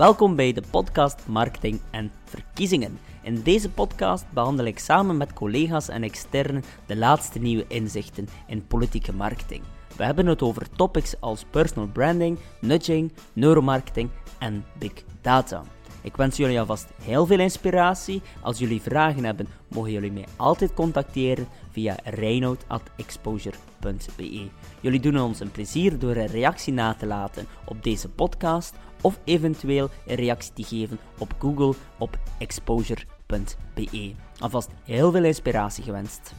[0.00, 2.98] Welkom bij de podcast Marketing en Verkiezingen.
[3.22, 8.66] In deze podcast behandel ik samen met collega's en externen de laatste nieuwe inzichten in
[8.66, 9.62] politieke marketing.
[9.96, 15.62] We hebben het over topics als personal branding, nudging, neuromarketing en big data.
[16.02, 18.22] Ik wens jullie alvast heel veel inspiratie.
[18.40, 24.48] Als jullie vragen hebben, mogen jullie mij altijd contacteren via reinoud.exposure.be.
[24.80, 29.20] Jullie doen ons een plezier door een reactie na te laten op deze podcast of
[29.24, 34.12] eventueel een reactie te geven op Google op exposure.be.
[34.38, 36.34] Alvast heel veel inspiratie gewenst.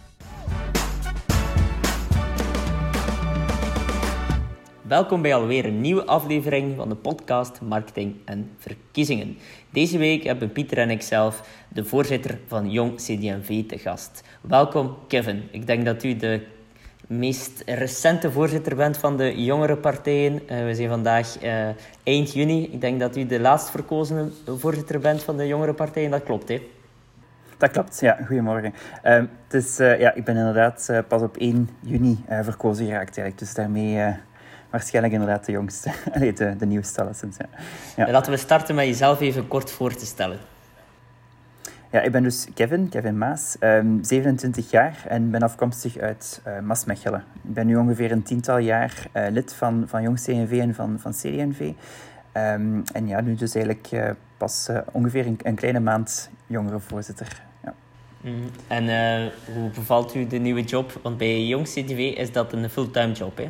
[4.92, 9.38] Welkom bij alweer een nieuwe aflevering van de podcast Marketing en Verkiezingen.
[9.70, 14.24] Deze week hebben Pieter en ik zelf de voorzitter van Jong CDMV te gast.
[14.42, 15.44] Welkom Kevin.
[15.52, 16.46] Ik denk dat u de
[17.08, 20.34] meest recente voorzitter bent van de jongere partijen.
[20.34, 21.68] Uh, we zijn vandaag uh,
[22.04, 22.64] eind juni.
[22.72, 26.12] Ik denk dat u de laatst verkozen voorzitter bent van de jongere partijen.
[26.12, 26.62] Dat klopt, hè?
[27.58, 28.18] Dat klopt, ja.
[28.26, 28.74] Goedemorgen.
[29.04, 29.14] Uh,
[29.48, 33.18] het is, ja, ik ben inderdaad pas op 1 juni verkozen geraakt.
[33.18, 33.40] Eigenlijk.
[33.40, 34.16] Dus daarmee
[34.72, 35.92] waarschijnlijk inderdaad de jongste.
[36.14, 37.46] Allee, de, de nieuwste alleszins, ja.
[37.96, 38.12] ja.
[38.12, 40.38] Laten we starten met jezelf even kort voor te stellen.
[41.92, 46.60] Ja, ik ben dus Kevin, Kevin Maas, um, 27 jaar en ben afkomstig uit uh,
[46.60, 47.24] Maasmechelen.
[47.44, 51.00] Ik ben nu ongeveer een tiental jaar uh, lid van, van Jong CNV en van,
[51.00, 51.60] van CDNV.
[51.60, 51.76] Um,
[52.32, 57.42] ehm, en ja, nu dus eigenlijk uh, pas ongeveer een, een, kleine maand jongere voorzitter.
[57.64, 57.74] Ja.
[58.22, 58.50] Mm.
[58.68, 58.86] En
[59.54, 61.00] hoe bevalt u de nieuwe job?
[61.04, 63.50] Want bij Jong CDV is dat een fulltime job, hè?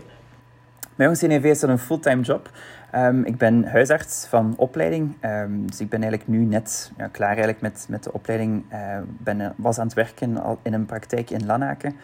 [1.02, 2.50] Bij Jong CNV is dat een fulltime job.
[2.96, 7.30] Um, ik ben huisarts van opleiding, um, dus ik ben eigenlijk nu net ja, klaar
[7.30, 8.64] eigenlijk met, met de opleiding.
[8.74, 11.96] Uh, ben, was aan het werken in een praktijk in Lanaken.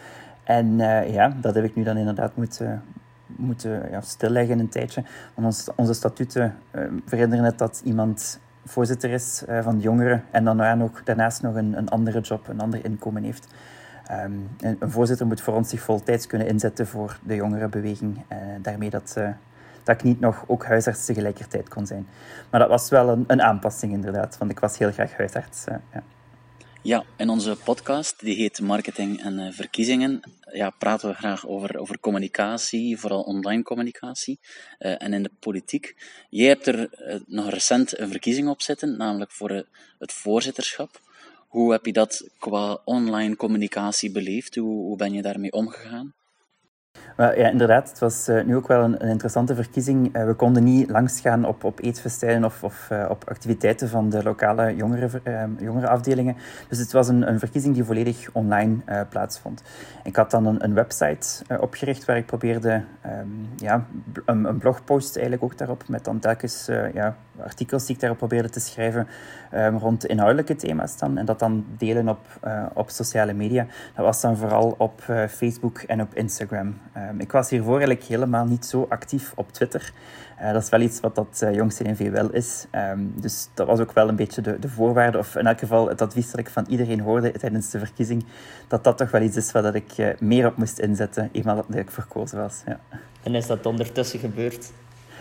[0.43, 2.83] En uh, ja, dat heb ik nu dan inderdaad moeten,
[3.25, 5.03] moeten ja, stilleggen een tijdje.
[5.33, 10.77] Want ons, onze statuten uh, verhinderen dat iemand voorzitter is van de jongeren en dan
[10.77, 13.47] nog, daarnaast nog een, een andere job, een ander inkomen heeft.
[14.11, 18.25] Um, een, voorzitter moet voor ons zich voltijds kunnen inzetten voor de jongerenbeweging.
[18.61, 19.15] daarmee dat
[19.87, 22.07] dat ik niet nog ook huisarts tegelijkertijd kon zijn.
[22.49, 25.65] Maar dat was wel een, een aanpassing inderdaad, want ik was heel graag huisarts.
[25.69, 26.03] Uh, ja.
[26.81, 31.77] Ja, in onze podcast, die heet Marketing en uh, Verkiezingen, ja, praten we graag over,
[31.77, 34.39] over communicatie, vooral online communicatie
[34.79, 35.95] uh, en in de politiek.
[36.29, 36.89] Jij hebt er
[37.25, 39.65] nog recent een verkiezing op zitten, namelijk voor
[39.99, 40.99] het voorzitterschap.
[41.47, 44.55] Hoe heb je dat qua online communicatie beleefd?
[44.55, 46.13] Hoe, hoe ben je daarmee omgegaan?
[47.17, 47.89] Ja, inderdaad.
[47.89, 50.15] Het was uh, nu ook wel een, interessante verkiezing.
[50.15, 54.23] Uh, we konden niet langsgaan op, op eetfestijnen of, of uh, op activiteiten van de
[54.23, 56.35] lokale jongeren, jongerenafdelingen.
[56.69, 58.75] Dus het was een, een verkiezing die volledig online
[59.09, 59.63] plaatsvond.
[60.03, 63.85] Ik had dan een, een website opgericht waar ik probeerde um, ja,
[64.25, 68.49] een, een, blogpost eigenlijk ook daarop, met dan telkens ja, artikels die ik daarop probeerde
[68.49, 69.07] te schrijven
[69.53, 71.17] um, rond inhoudelijke thema's dan.
[71.17, 72.25] En dat dan delen op,
[72.73, 73.65] op sociale media.
[73.95, 76.75] Dat was dan vooral op Facebook en op Instagram.
[76.97, 79.91] Um, ik was hiervoor eigenlijk helemaal niet zo actief op Twitter.
[80.41, 82.65] Uh, dat is wel iets wat dat uh, Jong wel is.
[82.71, 85.87] Um, dus dat was ook wel een beetje de, de voorwaarde, of in elk geval
[85.89, 88.25] het advies dat ik van iedereen hoorde tijdens de verkiezing,
[88.67, 91.55] dat dat toch wel iets is waar dat ik uh, meer op moest inzetten, eenmaal
[91.55, 92.61] dat ik verkozen was.
[92.65, 92.79] Ja.
[93.23, 94.71] En is dat ondertussen gebeurd?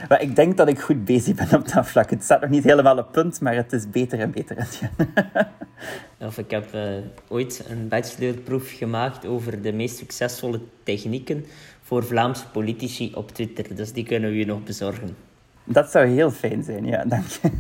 [0.09, 2.11] Maar ik denk dat ik goed bezig ben op dat vlak.
[2.11, 4.57] Het staat nog niet helemaal op punt, maar het is beter en beter
[6.19, 6.83] Of ik heb uh,
[7.29, 11.45] ooit een bachelorproef gemaakt over de meest succesvolle technieken
[11.83, 13.75] voor Vlaamse politici op Twitter.
[13.75, 15.17] Dus die kunnen we je nog bezorgen.
[15.65, 17.51] Dat zou heel fijn zijn, ja, dank je.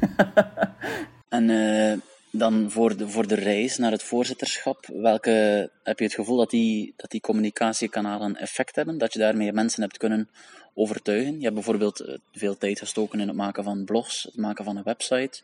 [1.28, 1.92] en uh,
[2.38, 6.50] dan voor de, voor de reis naar het voorzitterschap, welke, heb je het gevoel dat
[6.50, 8.98] die, dat die communicatiekanalen effect hebben?
[8.98, 10.28] Dat je daarmee mensen hebt kunnen
[10.74, 11.36] overtuigen?
[11.36, 14.76] Je hebt bijvoorbeeld eh, veel tijd gestoken in het maken van blogs, het maken van
[14.76, 15.40] een website.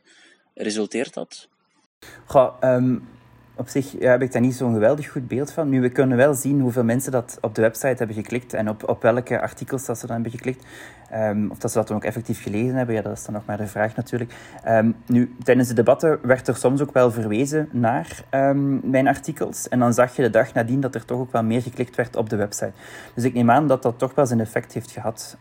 [0.54, 1.48] Resulteert dat?
[2.26, 3.08] Goh, um,
[3.56, 5.68] op zich heb ik daar niet zo'n geweldig goed beeld van.
[5.68, 8.88] Nu, we kunnen wel zien hoeveel mensen dat op de website hebben geklikt en op,
[8.88, 10.64] op welke artikels dat ze dan hebben geklikt.
[11.14, 13.44] Um, of dat ze dat dan ook effectief gelezen hebben, ja, dat is dan nog
[13.46, 14.34] maar de vraag natuurlijk.
[14.68, 19.68] Um, nu, tijdens de debatten werd er soms ook wel verwezen naar um, mijn artikels.
[19.68, 22.16] En dan zag je de dag nadien dat er toch ook wel meer geklikt werd
[22.16, 22.72] op de website.
[23.14, 25.36] Dus ik neem aan dat dat toch wel zijn effect heeft gehad.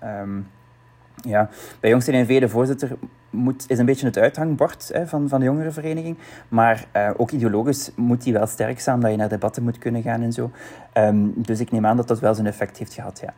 [1.21, 2.91] Ja, bij Jong CNV, de voorzitter,
[3.29, 6.17] moet, is een beetje het uithangbord hè, van, van de jongerenvereniging.
[6.47, 10.01] Maar uh, ook ideologisch moet die wel sterk staan, dat je naar debatten moet kunnen
[10.01, 10.51] gaan en zo.
[10.93, 13.33] Um, dus ik neem aan dat dat wel zijn effect heeft gehad, ja.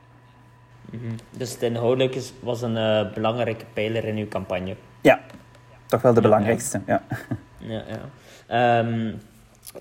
[0.91, 1.15] Mm -hmm.
[1.37, 4.75] Dus het inhoudelijk was een uh, belangrijke pijler in uw campagne?
[5.01, 5.19] Ja,
[5.85, 7.03] toch wel de ja, belangrijkste, ja.
[7.57, 7.83] Ja,
[8.47, 8.79] ja.
[8.79, 9.19] Um,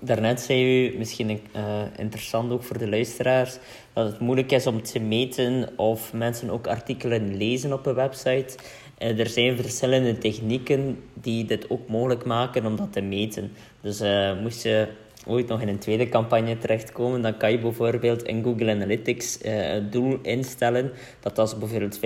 [0.01, 3.57] Daarnet zei u, misschien uh, interessant ook voor de luisteraars,
[3.93, 8.55] dat het moeilijk is om te meten of mensen ook artikelen lezen op een website.
[8.99, 13.51] Uh, er zijn verschillende technieken die dit ook mogelijk maken om dat te meten.
[13.81, 14.87] Dus uh, moest je
[15.25, 19.51] ooit nog in een tweede campagne terechtkomen, dan kan je bijvoorbeeld in Google Analytics uh,
[19.53, 22.01] het doel instellen dat als bijvoorbeeld 75%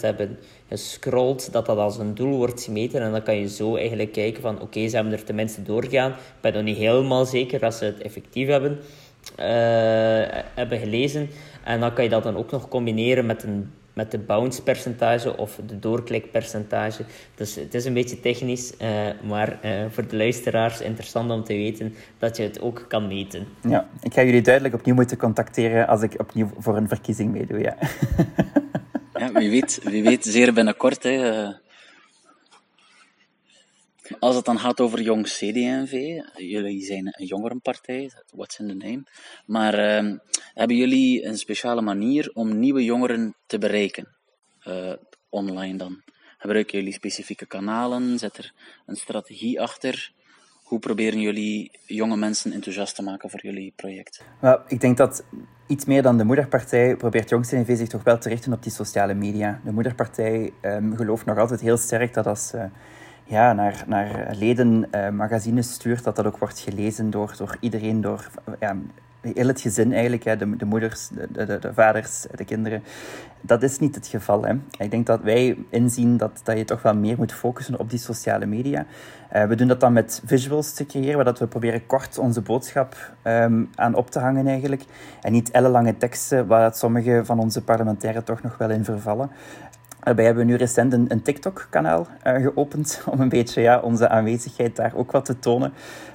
[0.00, 0.38] hebben
[0.68, 3.00] gescrolld, dat dat als een doel wordt gemeten.
[3.00, 6.10] En dan kan je zo eigenlijk kijken van oké, ze hebben er tenminste doorgaan.
[6.10, 9.46] Ik ben nog niet helemaal zeker dat ze het effectief hebben, uh,
[10.54, 11.28] hebben gelezen.
[11.64, 15.36] En dan kan je dat dan ook nog combineren met een met de bounce percentage
[15.36, 17.02] of de doorklikpercentage.
[17.34, 18.88] Dus het is een beetje technisch, uh,
[19.28, 23.46] maar uh, voor de luisteraars interessant om te weten dat je het ook kan meten.
[23.68, 27.58] Ja, ik ga jullie duidelijk opnieuw moeten contacteren als ik opnieuw voor een verkiezing meedoe.
[27.58, 27.76] Ja,
[29.12, 31.02] ja wie, weet, wie weet zeer binnenkort.
[31.02, 31.48] Hè, uh,
[34.18, 39.02] als het dan gaat over jong CD&V, jullie zijn een jongerenpartij, what's in the name.
[39.46, 40.12] Maar uh,
[40.54, 44.16] hebben jullie een speciale manier om nieuwe jongeren te bereiken?
[44.64, 44.92] Uh,
[45.28, 46.02] online dan?
[46.38, 48.18] Gebruiken jullie specifieke kanalen?
[48.18, 48.52] Zit er
[48.86, 50.14] een strategie achter?
[50.62, 54.24] Hoe proberen jullie jonge mensen enthousiast te maken voor jullie project?
[54.68, 55.24] Ik denk dat
[55.66, 58.72] iets meer dan de moederpartij probeert Jong CD&V zich toch wel te richten op die
[58.72, 59.60] sociale media.
[59.64, 62.52] De moederpartij um, gelooft nog altijd heel sterk dat als...
[62.54, 62.64] Uh,
[63.26, 68.30] ja, naar, naar leden magazines stuurt, dat dat ook wordt gelezen door, door iedereen, door
[68.60, 68.76] ja,
[69.34, 72.82] heel het gezin eigenlijk, hè, de, de moeders, de, de, de, vaders, de kinderen.
[73.40, 74.44] Dat is niet het geval.
[74.44, 74.54] Hè.
[74.78, 77.98] Ik denk dat wij inzien dat, dat je toch wel meer moet focussen op die
[77.98, 78.86] sociale media.
[79.34, 82.96] Uh, we doen dat dan met visuals te creëren, waar we proberen kort onze boodschap
[83.24, 84.84] um, aan op te hangen eigenlijk.
[85.20, 89.30] En niet ellenlange teksten, waar dat sommige van onze parlementairen toch nog wel in vervallen.
[90.06, 94.08] Daarbij hebben we nu recent een, een TikTok-kanaal uh, geopend om een beetje ja, onze
[94.08, 95.72] aanwezigheid daar ook wat te tonen.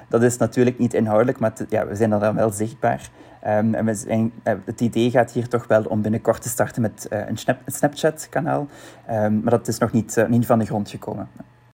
[0.08, 3.10] Dat is natuurlijk niet inhoudelijk, maar ja, we zijn dan wel zichtbaar.
[3.46, 6.82] Um, en we zijn, uh, het idee gaat hier toch wel om binnenkort te starten
[6.82, 8.66] met een, snap, een Snapchat-kanaal.
[9.10, 11.28] Um, maar dat is nog niet, niet van de grond gekomen.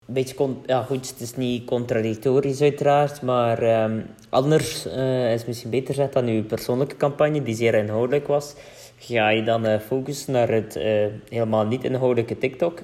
[0.08, 4.86] Een beetje, ja goed, het is niet contradictorisch uiteraard, maar um, anders
[5.34, 8.56] is misschien beter gezegd dan uw persoonlijke campagne, die zeer inhoudelijk was.
[9.00, 12.82] Ga je dan uh, focussen naar het uh, helemaal niet inhoudelijke TikTok?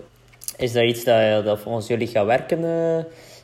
[0.57, 2.59] Is dat iets dat, dat volgens jullie gaat werken?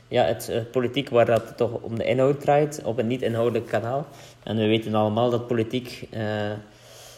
[0.08, 4.06] Ja, het politiek waar dat toch om de inhoud draait, op een niet-inhoudelijk kanaal.
[4.42, 6.08] En we weten allemaal dat politiek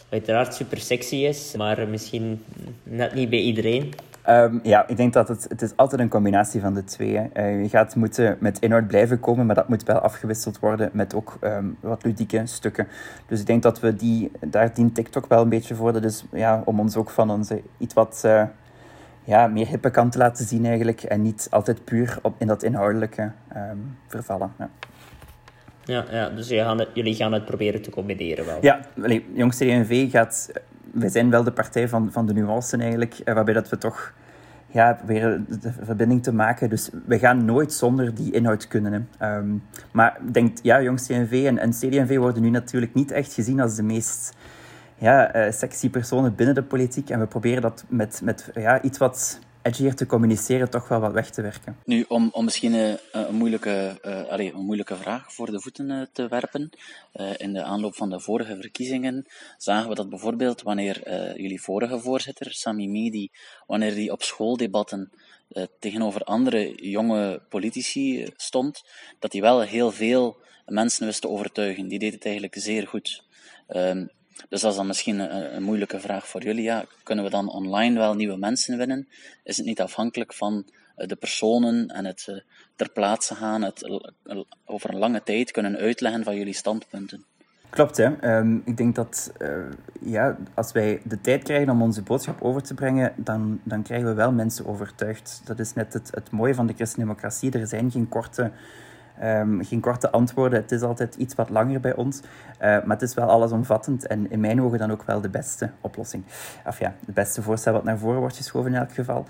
[0.09, 2.43] uiteraard super sexy is, maar misschien
[2.83, 3.93] net niet bij iedereen.
[4.29, 7.29] Um, ja, ik denk dat het, het is altijd een combinatie van de twee.
[7.33, 11.15] Uh, je gaat moeten met inhoud blijven komen, maar dat moet wel afgewisseld worden met
[11.15, 12.87] ook um, wat ludieke stukken.
[13.27, 16.01] Dus ik denk dat we die, daar dient TikTok wel een beetje voor.
[16.01, 18.43] Dus ja, om ons ook van onze iets wat uh,
[19.23, 21.03] ja, meer hippe kant te laten zien eigenlijk.
[21.03, 24.53] En niet altijd puur op, in dat inhoudelijke um, vervallen.
[24.59, 24.69] Ja.
[25.85, 28.57] Ja, ja dus jullie gaan, het, jullie gaan het proberen te combineren wel.
[28.61, 28.79] Ja,
[29.33, 30.51] Jong CD&V gaat
[30.91, 34.13] wij zijn wel de partij van, van de nuance eigenlijk, eh, waarbij dat we toch
[34.67, 36.69] ja, proberen de verbinding te maken.
[36.69, 39.09] Dus we gaan nooit zonder die inhoud kunnen.
[39.21, 43.59] Um, maar denk, ja, Jong CNV en, en CD&V worden nu natuurlijk niet echt gezien
[43.59, 44.35] als de meest
[44.97, 47.09] ja, uh, sexy personen binnen de politiek.
[47.09, 51.11] En we proberen dat met, met ja, iets wat edgier te communiceren toch wel wat
[51.11, 51.77] weg te werken.
[51.85, 56.27] Nu, om, om misschien een, een moeilijke, uh, een moeilijke vraag voor de voeten te
[56.27, 56.69] werpen.
[57.37, 59.25] In de aanloop van de vorige verkiezingen
[59.57, 61.01] zagen we dat bijvoorbeeld wanneer
[61.41, 63.31] jullie vorige voorzitter, Sami Medi,
[63.67, 65.11] wanneer die op schooldebatten
[65.79, 68.83] tegenover andere jonge politici stond,
[69.19, 71.87] dat hij wel heel veel mensen wist te overtuigen.
[71.87, 73.23] Die deed het eigenlijk zeer goed.
[73.67, 74.05] Ehm,
[74.49, 75.19] dus dat is dan misschien
[75.55, 76.63] een, moeilijke vraag voor jullie.
[76.63, 79.07] Ja, kunnen we dan online wel nieuwe mensen winnen?
[79.43, 82.37] Is het niet afhankelijk van eh, de personen en het uh,
[82.75, 84.01] ter plaatse gaan, het
[84.65, 87.25] over een lange tijd kunnen uitleggen van jullie standpunten?
[87.73, 88.37] Klopt, hè.
[88.37, 89.49] Um, ik denk dat uh,
[90.01, 94.07] ja, als wij de tijd krijgen om onze boodschap over te brengen, dan, dan krijgen
[94.07, 95.41] we wel mensen overtuigd.
[95.45, 97.51] Dat is net het, het mooie van de christendemocratie.
[97.51, 98.51] Er zijn geen korte
[99.23, 100.61] Um, geen korte antwoorden.
[100.61, 102.19] Het is altijd iets wat langer bij ons.
[102.19, 102.25] Uh,
[102.59, 106.23] maar het is wel allesomvattend en in mijn ogen dan ook wel de beste oplossing.
[106.65, 109.25] Of ja, het beste voorstel wat naar voren wordt geschoven in elk geval.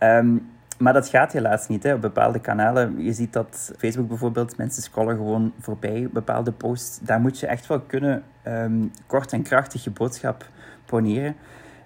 [0.00, 1.82] Um, maar dat gaat helaas niet.
[1.82, 1.94] Hè.
[1.94, 6.98] Op bepaalde kanalen, je ziet dat Facebook bijvoorbeeld, mensen scrollen gewoon voorbij bepaalde posts.
[6.98, 10.46] Daar moet je echt wel kunnen um, kort en krachtig je boodschap
[10.86, 11.36] poneren.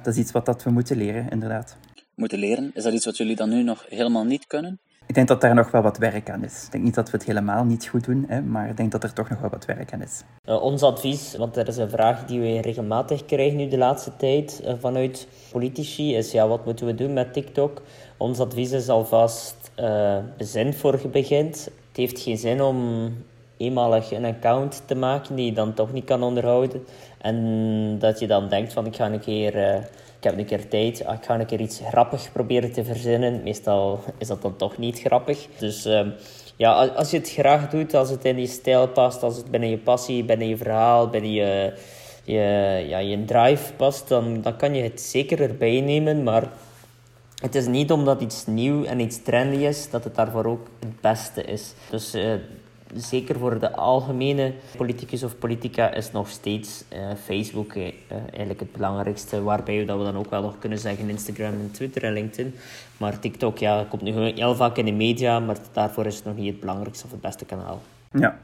[0.02, 1.76] Dat is iets wat dat we moeten leren, inderdaad.
[2.14, 2.70] Moeten leren?
[2.74, 4.78] Is dat iets wat jullie dan nu nog helemaal niet kunnen?
[5.06, 6.64] Ik denk dat daar nog wel wat werk aan is.
[6.64, 9.02] Ik denk niet dat we het helemaal niet goed doen, hè, maar ik denk dat
[9.02, 10.22] er toch nog wel wat werk aan is.
[10.44, 14.16] Uh, ons advies, want dat is een vraag die we regelmatig krijgen nu de laatste
[14.16, 17.82] tijd uh, vanuit politici, is ja, wat moeten we doen met TikTok?
[18.16, 21.64] Ons advies is alvast uh, bezin voor begint.
[21.64, 23.08] Het heeft geen zin om
[23.56, 26.86] eenmalig een account te maken die je dan toch niet kan onderhouden.
[27.20, 29.74] En dat je dan denkt van ik ga een keer, uh,
[30.18, 33.42] ik heb een keer tijd, ah, ik ga een keer iets grappig proberen te verzinnen.
[33.42, 35.46] Meestal is dat dan toch niet grappig.
[35.58, 36.06] Dus uh,
[36.56, 39.70] ja, als je het graag doet, als het in je stijl past, als het binnen
[39.70, 41.72] je passie, binnen je verhaal, binnen je,
[42.24, 46.22] je, ja, je drive past, dan, dan kan je het zeker erbij nemen.
[46.22, 46.48] Maar
[47.42, 51.00] het is niet omdat iets nieuw en iets trendy is, dat het daarvoor ook het
[51.00, 51.74] beste is.
[51.90, 52.34] Dus uh,
[52.94, 58.72] zeker voor de algemene politicus of politica is nog steeds uh, Facebook uh, eigenlijk het
[58.72, 59.42] belangrijkste.
[59.42, 62.54] Waarbij dat we dan ook wel nog kunnen zeggen Instagram en Twitter en LinkedIn.
[62.96, 66.36] Maar TikTok ja, komt nu heel vaak in de media, maar daarvoor is het nog
[66.36, 67.80] niet het belangrijkste of het beste kanaal.
[68.12, 68.36] Ja.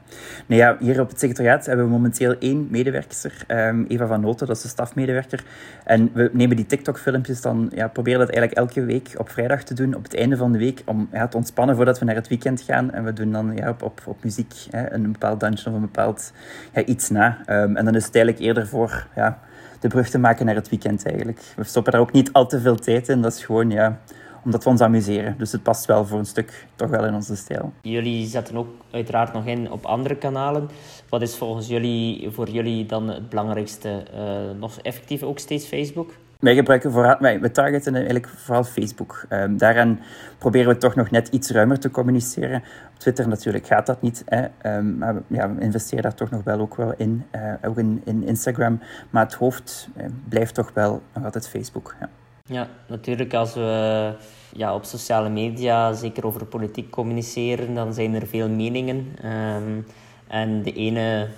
[0.46, 4.46] Nee, ja, hier op het secretariaat hebben we momenteel één medewerker, um, Eva van Noten,
[4.46, 5.44] dat is de stafmedewerker.
[5.84, 9.74] En we nemen die TikTok-filmpjes dan, ja, proberen dat eigenlijk elke week op vrijdag te
[9.74, 12.28] doen, op het einde van de week, om ja, te ontspannen voordat we naar het
[12.28, 12.90] weekend gaan.
[12.90, 15.80] En we doen dan ja, op, op, op muziek hè, een bepaald dansje of een
[15.80, 16.32] bepaald
[16.72, 17.38] ja, iets na.
[17.48, 19.38] Um, en dan is het eigenlijk eerder voor ja,
[19.80, 21.40] de brug te maken naar het weekend eigenlijk.
[21.56, 23.70] We stoppen daar ook niet al te veel tijd in, dat is gewoon...
[23.70, 23.98] Ja,
[24.44, 25.34] omdat we ons amuseren.
[25.38, 27.72] Dus het past wel voor een stuk toch wel in onze stijl.
[27.82, 30.68] Jullie zetten ook uiteraard nog in op andere kanalen.
[31.08, 34.04] Wat is volgens jullie, voor jullie dan het belangrijkste?
[34.14, 36.10] Uh, nog effectief ook steeds Facebook?
[36.38, 39.26] Wij gebruiken vooral, wij, we targeten eigenlijk vooral Facebook.
[39.28, 40.00] Um, daaraan
[40.38, 42.62] proberen we toch nog net iets ruimer te communiceren.
[42.92, 44.76] Op Twitter natuurlijk gaat dat niet, hè.
[44.76, 47.24] Um, maar ja, we investeren daar toch nog wel ook wel in.
[47.36, 48.80] Uh, ook in, in Instagram.
[49.10, 51.94] Maar het hoofd uh, blijft toch wel nog altijd Facebook.
[52.00, 52.08] Ja.
[52.46, 54.12] Ja, natuurlijk als we
[54.52, 59.06] ja, op sociale media zeker over politiek communiceren, dan zijn er veel meningen.
[59.24, 59.86] Um,
[60.26, 61.28] en de ene,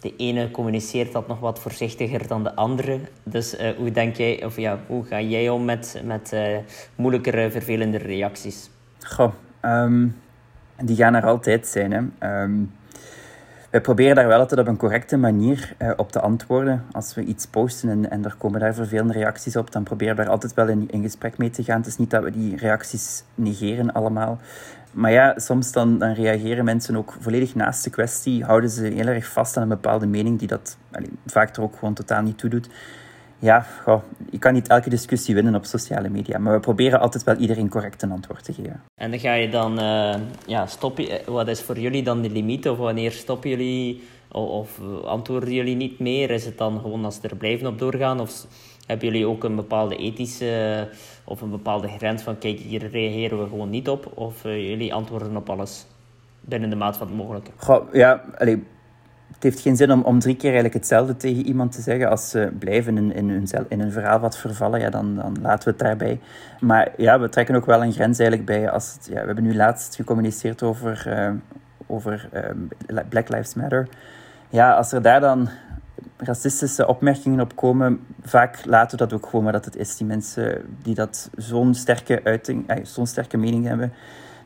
[0.00, 3.00] de ene communiceert dat nog wat voorzichtiger dan de andere.
[3.22, 6.56] Dus uh, hoe denk jij, of ja, hoe ga jij om met, met uh,
[6.94, 8.70] moeilijkere, vervelende reacties?
[9.06, 10.16] Goh, um,
[10.84, 11.92] die gaan er altijd zijn.
[11.92, 12.42] Hè.
[12.42, 12.72] Um,
[13.72, 16.84] wij proberen daar wel altijd op een correcte manier uh, op te antwoorden.
[16.92, 20.22] Als we iets posten en, en er komen daar vervelende reacties op, dan proberen we
[20.22, 21.76] daar altijd wel in, in gesprek mee te gaan.
[21.76, 24.38] Het is niet dat we die reacties negeren allemaal.
[24.90, 29.06] Maar ja, soms dan, dan reageren mensen ook volledig naast de kwestie, houden ze heel
[29.06, 30.76] erg vast aan een bepaalde mening die dat
[31.26, 32.68] vaak er ook gewoon totaal niet toe doet
[33.42, 37.24] ja, goh, je kan niet elke discussie winnen op sociale media, maar we proberen altijd
[37.24, 38.82] wel iedereen correct een antwoord te geven.
[38.94, 40.14] En dan ga je dan, uh,
[40.46, 42.68] ja, stoppen, eh, wat is voor jullie dan de limiet?
[42.68, 46.30] Of wanneer stoppen jullie, of, of, antwoorden jullie niet meer?
[46.30, 48.20] Is het dan gewoon als ze er blijven op doorgaan?
[48.20, 48.46] Of
[48.86, 50.88] hebben jullie ook een bepaalde ethische
[51.24, 54.12] of een bepaalde grens van, kijk, hier reageren we gewoon niet op?
[54.14, 55.86] Of uh, jullie antwoorden op alles
[56.40, 57.50] binnen de maat van het mogelijke?
[57.56, 58.64] Goh, ja, allee,
[59.34, 62.10] het heeft geen zin om, om drie keer eigenlijk hetzelfde tegen iemand te zeggen.
[62.10, 65.64] Als ze blijven in, in, hun, in hun verhaal wat vervallen, ja, dan, dan laten
[65.64, 66.20] we het daarbij.
[66.60, 68.70] Maar ja, we trekken ook wel een grens eigenlijk bij.
[68.70, 71.30] Als ja, we hebben nu laatst gecommuniceerd over, uh,
[71.86, 73.88] over uh, Black Lives Matter.
[74.48, 75.48] Ja, als er daar dan
[76.16, 79.96] racistische opmerkingen op komen, vaak laten we dat ook gewoon maar dat het is.
[79.96, 83.92] Die mensen die dat zo'n sterke uiting, eh, zo'n sterke mening hebben,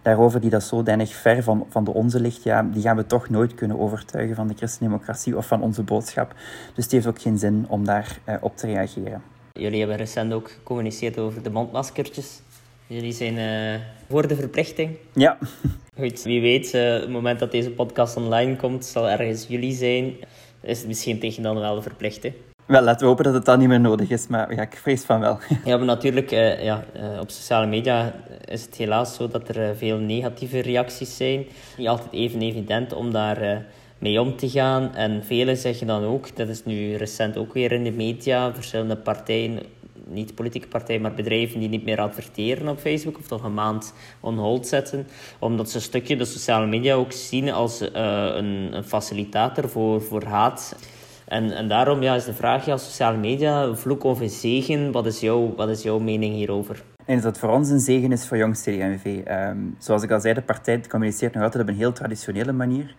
[0.06, 3.28] daarover die dat zodanig ver van, van de onze ligt, ja, die gaan we toch
[3.28, 6.34] nooit kunnen overtuigen van de christendemocratie of van onze boodschap.
[6.74, 9.22] Dus het heeft ook geen zin om daar uh, op te reageren.
[9.52, 12.40] Jullie hebben recent ook gecommuniceerd over de mondmaskertjes.
[12.86, 14.96] Jullie zijn uh, voor de verplichting.
[15.12, 15.38] Ja.
[16.00, 20.14] Goed, wie weet, uh, het moment dat deze podcast online komt, zal ergens jullie zijn.
[20.60, 22.24] Is het misschien tegen dan wel verplicht,
[22.66, 25.20] wel, laten we hopen dat het dan niet meer nodig is, maar ik vrees van
[25.20, 25.38] wel.
[25.64, 29.68] Ja, maar natuurlijk, uh, ja, uh, op sociale media is het helaas zo dat er
[29.70, 31.46] uh, veel negatieve reacties zijn.
[31.76, 33.64] Niet altijd even evident om daar
[33.98, 34.94] mee om te gaan.
[34.94, 38.96] En velen zeggen dan ook, dat is nu recent ook weer in de media, verschillende
[38.96, 39.60] partijen,
[40.08, 43.94] niet politieke partijen, maar bedrijven die niet meer adverteren op Facebook of toch een maand
[44.20, 45.06] on hold zetten,
[45.38, 50.24] omdat ze een stukje de sociale media ook zien als een, een facilitator voor, voor
[50.24, 50.76] haat.
[51.26, 55.06] En, en daarom ja, is de vraag, ja, sociale media, vloek of een zegen, wat
[55.06, 56.82] is, jouw, wat is jouw mening hierover?
[57.04, 59.20] En dat voor ons een zegen is voor Jong CD&V.
[59.24, 62.94] Ehm, zoals ik al zei, de partij communiceert nog altijd op een heel traditionele manier.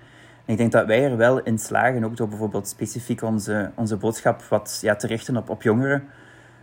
[0.45, 3.97] En ik denk dat wij er wel in slagen, ook door bijvoorbeeld specifiek onze, onze
[3.97, 6.03] boodschap wat ja, te richten op, op jongeren,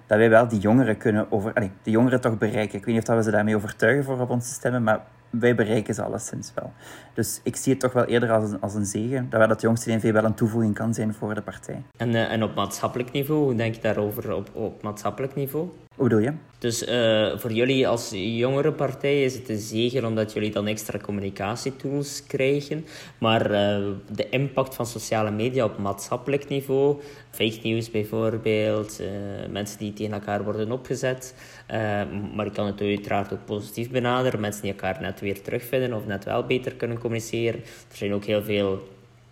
[0.06, 2.78] dat wij wel die jongeren kunnen over, allez, de jongeren toch bereiken.
[2.78, 5.00] Ik weet niet of we ze daarmee overtuigen voor op ons te stemmen, maar
[5.38, 6.72] wij bereiken ze alleszins wel.
[7.14, 9.90] Dus ik zie het toch wel eerder als een, als een zegen, dat dat jongste
[9.90, 11.82] DNV wel een toevoeging kan zijn voor de partij.
[11.96, 15.68] En, uh, en op maatschappelijk niveau, hoe denk je daarover op, op maatschappelijk niveau?
[15.94, 16.32] Hoe bedoel je?
[16.58, 20.98] Dus uh, voor jullie als jongere partij is het een zegen omdat jullie dan extra
[20.98, 22.86] communicatietools krijgen.
[23.18, 27.00] Maar uh, de impact van sociale media op maatschappelijk niveau,
[27.30, 29.02] fake news bijvoorbeeld,
[29.50, 31.34] mensen die tegen elkaar worden opgezet,
[32.34, 34.40] maar je kan het uiteraard ook positief benaderen.
[34.40, 37.60] Mensen die elkaar net weer terugvinden of net wel beter kunnen communiceren.
[37.90, 38.82] Er zijn ook heel veel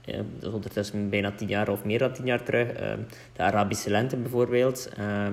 [0.04, 2.72] is ondertussen bijna tien jaar of meer dan tien jaar terug.
[2.72, 2.98] Ehm,
[3.32, 4.90] de Arabische lente bijvoorbeeld.
[4.96, 5.32] Ehm,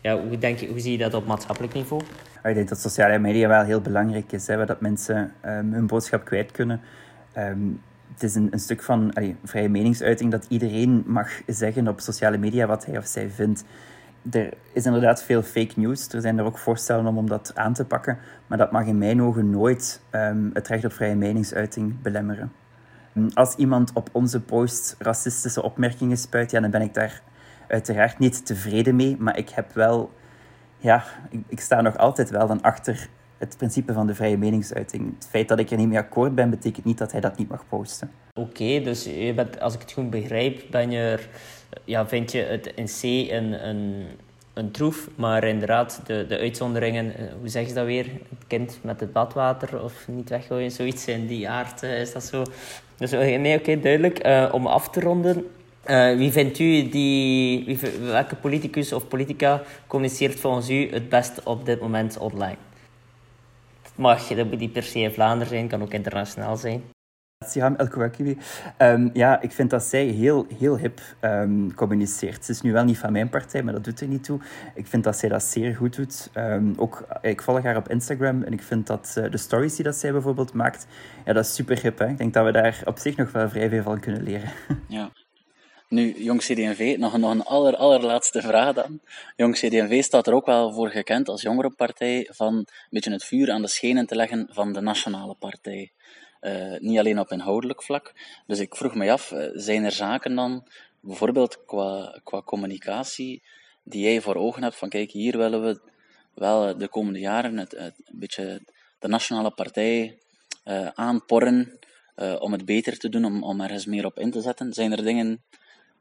[0.00, 2.02] ja, hoe, denk je, hoe zie je dat op maatschappelijk niveau?
[2.42, 6.24] Ik denk dat sociale media wel heel belangrijk is, hè, dat mensen um, hun boodschap
[6.24, 6.80] kwijt kunnen.
[8.12, 9.14] het is een, stuk van
[9.44, 13.64] vrije meningsuiting dat iedereen mag zeggen op sociale media wat hij of zij vindt.
[14.30, 16.08] Er is inderdaad veel fake news.
[16.08, 18.18] Er zijn er ook voorstellen om, om dat aan te pakken.
[18.46, 20.00] Maar dat mag in mijn ogen nooit
[20.52, 22.52] het recht op vrije meningsuiting belemmeren.
[23.34, 27.22] Als iemand op onze post racistische opmerkingen spuit, ja, dan ben ik daar
[27.68, 29.16] uiteraard niet tevreden mee.
[29.18, 30.10] Maar ik heb wel,
[30.78, 31.04] ja,
[31.46, 33.08] ik, sta nog altijd wel dan achter
[33.38, 35.14] het principe van de vrije meningsuiting.
[35.14, 37.48] Het feit dat ik er niet mee akkoord ben, betekent niet dat hij dat niet
[37.48, 38.10] mag posten.
[38.34, 41.28] Oké, dus je bent, als ik het goed begrijp, ben je er,
[41.84, 44.06] ja, vind je het in C een, een,
[44.54, 48.04] een troef, maar inderdaad, de, de uitzonderingen, eh, hoe zeg je dat weer?
[48.04, 52.24] Het kind met het badwater of niet weggooien, zoiets in die aard, eh, is dat
[52.24, 52.44] zo?
[52.96, 54.26] Dus nee, oké, duidelijk.
[54.26, 55.46] Uh, om af te ronden,
[56.16, 61.66] wie vindt u die, wie, welke politicus of politica communiceert volgens u het best op
[61.66, 62.56] dit moment online?
[63.82, 66.82] Het mag, dat moet niet per se in Vlaanderen zijn, kan ook internationaal zijn.
[68.78, 72.44] Um, ja, ik vind dat zij heel, heel hip um, communiceert.
[72.44, 74.40] Ze is nu wel niet van mijn partij, maar dat doet er niet toe.
[74.74, 76.30] Ik vind dat zij dat zeer goed doet.
[76.34, 79.84] Um, ook, ik volg haar op Instagram en ik vind dat uh, de stories die
[79.84, 80.86] dat zij bijvoorbeeld maakt,
[81.24, 81.98] ja, dat is super hip.
[81.98, 82.08] Hè?
[82.08, 84.50] Ik denk dat we daar op zich nog wel vrij veel van kunnen leren.
[84.88, 85.10] Ja.
[85.88, 89.00] Nu, Jong CD&V, nog, nog een aller, allerlaatste vraag dan.
[89.36, 93.50] Jong CD&V staat er ook wel voor gekend als jongerenpartij van een beetje het vuur
[93.50, 95.92] aan de schenen te leggen van de nationale partij.
[96.40, 98.12] Uh, niet alleen op inhoudelijk vlak.
[98.46, 100.68] Dus ik vroeg me af, uh, zijn er zaken dan,
[101.00, 103.42] bijvoorbeeld qua, qua communicatie,
[103.82, 105.80] die jij voor ogen hebt van kijk, hier willen we
[106.34, 108.62] wel de komende jaren het, een beetje
[108.98, 110.18] de nationale partij
[110.94, 111.78] aanporren
[112.38, 114.72] om het beter te doen, om, om ergens meer op in te zetten.
[114.72, 115.42] Zijn er dingen,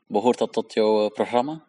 [0.07, 1.63] behoort dat tot jouw programma?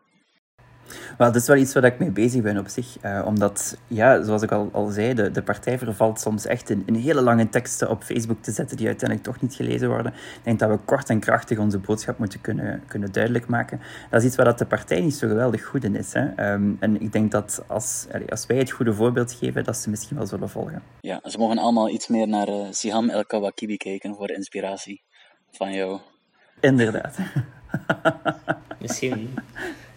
[1.19, 2.97] Wel, dat is wel iets waar ik mee bezig ben op zich.
[3.05, 6.83] Uh, omdat, ja, zoals ik al, al zei, de, de partij vervalt soms echt in,
[6.87, 10.13] in hele lange teksten op Facebook te zetten die uiteindelijk toch niet gelezen worden.
[10.13, 13.81] Ik denk dat we kort en krachtig onze boodschap moeten kunnen, kunnen duidelijk maken.
[14.11, 16.13] Dat is iets waar dat de partij niet zo geweldig goed in is.
[16.13, 16.53] Hè.
[16.53, 20.17] Um, en ik denk dat als, als wij het goede voorbeeld geven, dat ze misschien
[20.17, 20.83] wel zullen volgen.
[21.01, 25.03] Ja, ze mogen allemaal iets meer naar uh, Siham El Kawakibi kijken voor inspiratie
[25.51, 26.01] van jou.
[26.61, 27.17] Inderdaad.
[28.81, 29.35] Misschien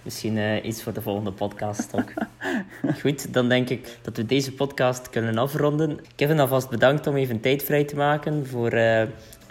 [0.04, 2.14] Misschien uh, iets voor de volgende podcast ook.
[3.02, 6.00] Goed, dan denk ik dat we deze podcast kunnen afronden.
[6.16, 9.02] Kevin, alvast bedankt om even tijd vrij te maken voor uh,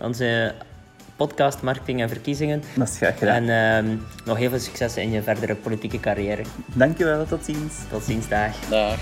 [0.01, 0.55] onze
[1.17, 2.63] podcast, marketing en verkiezingen.
[2.77, 3.49] Dat is graag gedaan.
[3.49, 3.91] En uh,
[4.25, 6.43] nog heel veel succes in je verdere politieke carrière.
[6.75, 7.75] Dankjewel, tot ziens.
[7.91, 8.57] Tot ziens, dag.
[8.71, 8.99] Dag.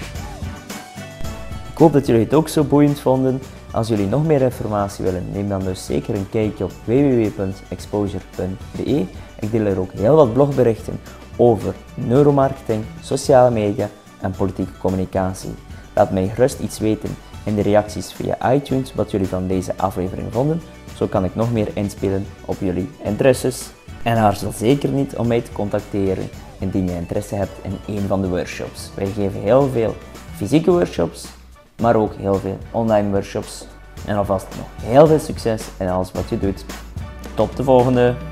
[1.71, 3.41] Ik hoop dat jullie het ook zo boeiend vonden.
[3.71, 9.05] Als jullie nog meer informatie willen, neem dan dus zeker een kijkje op www.exposure.be.
[9.41, 11.01] Ik deel er ook heel wat blogberichten
[11.41, 13.89] over neuromarketing, sociale media
[14.21, 15.55] en politieke communicatie.
[15.95, 20.33] Laat mij gerust iets weten in de reacties via iTunes wat jullie van deze aflevering
[20.33, 20.61] vonden.
[20.97, 23.71] Zo kan ik nog meer inspelen op jullie interesses.
[24.03, 28.23] En aarzel zeker niet om mij te contacteren indien je interesse hebt in een van
[28.23, 28.91] de workshops.
[28.95, 29.95] Wij geven heel veel
[30.35, 31.27] fysieke workshops,
[31.81, 33.67] maar ook heel veel online workshops.
[34.07, 36.65] En alvast nog heel veel succes in alles wat je doet.
[37.35, 38.30] Tot de volgende!